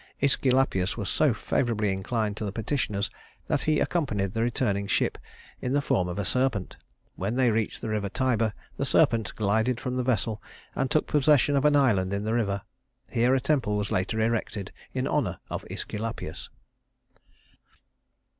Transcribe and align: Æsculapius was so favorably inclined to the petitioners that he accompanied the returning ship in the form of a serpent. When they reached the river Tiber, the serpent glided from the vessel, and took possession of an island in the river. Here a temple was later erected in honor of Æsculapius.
Æsculapius 0.19 0.97
was 0.97 1.09
so 1.09 1.31
favorably 1.31 1.91
inclined 1.93 2.35
to 2.37 2.43
the 2.43 2.51
petitioners 2.51 3.11
that 3.45 3.61
he 3.61 3.79
accompanied 3.79 4.31
the 4.31 4.41
returning 4.41 4.87
ship 4.87 5.15
in 5.61 5.73
the 5.73 5.79
form 5.79 6.07
of 6.07 6.17
a 6.17 6.25
serpent. 6.25 6.75
When 7.17 7.35
they 7.35 7.51
reached 7.51 7.81
the 7.81 7.89
river 7.89 8.09
Tiber, 8.09 8.51
the 8.77 8.83
serpent 8.83 9.31
glided 9.35 9.79
from 9.79 9.93
the 9.97 10.01
vessel, 10.03 10.41
and 10.73 10.89
took 10.89 11.05
possession 11.05 11.55
of 11.55 11.65
an 11.65 11.75
island 11.75 12.13
in 12.13 12.23
the 12.23 12.33
river. 12.33 12.63
Here 13.11 13.35
a 13.35 13.39
temple 13.39 13.77
was 13.77 13.91
later 13.91 14.19
erected 14.19 14.71
in 14.91 15.05
honor 15.05 15.39
of 15.51 15.63
Æsculapius. 15.69 16.49